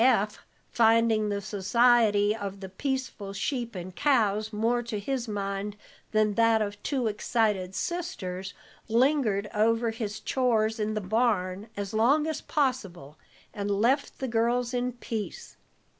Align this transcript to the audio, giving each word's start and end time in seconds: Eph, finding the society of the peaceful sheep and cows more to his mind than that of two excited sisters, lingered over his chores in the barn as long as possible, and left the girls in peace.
Eph, 0.03 0.39
finding 0.67 1.29
the 1.29 1.41
society 1.41 2.35
of 2.35 2.59
the 2.59 2.69
peaceful 2.69 3.33
sheep 3.33 3.75
and 3.75 3.95
cows 3.95 4.51
more 4.51 4.81
to 4.81 4.97
his 4.99 5.27
mind 5.27 5.77
than 6.11 6.33
that 6.33 6.59
of 6.59 6.81
two 6.81 7.05
excited 7.05 7.75
sisters, 7.75 8.55
lingered 8.87 9.47
over 9.53 9.91
his 9.91 10.19
chores 10.19 10.79
in 10.79 10.95
the 10.95 11.01
barn 11.01 11.69
as 11.77 11.93
long 11.93 12.25
as 12.25 12.41
possible, 12.41 13.19
and 13.53 13.69
left 13.69 14.17
the 14.17 14.27
girls 14.27 14.73
in 14.73 14.93
peace. 14.93 15.55